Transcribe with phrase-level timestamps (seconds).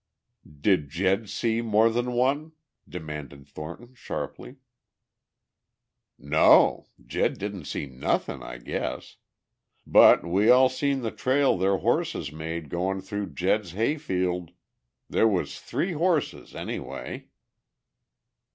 [0.61, 2.53] "Did Jed see more than one?"
[2.89, 4.55] demanded Thornton sharply.
[6.17, 6.87] "No.
[7.05, 9.17] Jed didn't see nothin', I guess.
[9.85, 14.49] But we all seen the trail their horses made goin' through Jed's hayfield.
[15.07, 17.27] There was three horses any way."